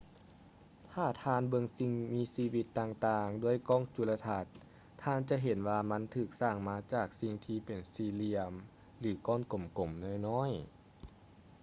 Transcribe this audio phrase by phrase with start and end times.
[0.91, 4.45] ຖ້າທ່ານເບິ່ງສິ່ງມີຊີວິດຕ່າງໆດ້ວຍກ້ອງຈຸລະທັດ
[5.03, 8.51] ທ່ານຈະເຫັນວ່າມັນຖືກສ້າງມາຈາກສິ່ງທີ່ເປັນສີ່ຫລ່ຽມ
[8.99, 10.63] ຫຼື ກ້ອນກົມໆນ້ອຍໆ